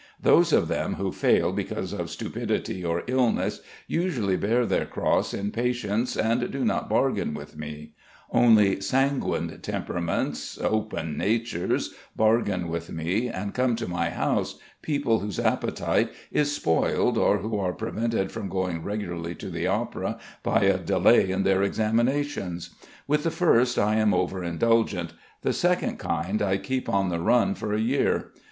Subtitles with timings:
[0.19, 5.51] Those of them who fail because of stupidity or illness, usually bear their cross in
[5.51, 7.93] patience and do not bargain with me;
[8.31, 15.39] only sanguine temperaments, "open natures," bargain with me and come to my house, people whose
[15.39, 20.79] appetite is spoiled or who are prevented from going regularly to the opera by a
[20.79, 22.71] delay in their examinations.
[23.07, 25.13] With the first I am over indulgent;
[25.43, 28.31] the second kind I keep on the run for a year.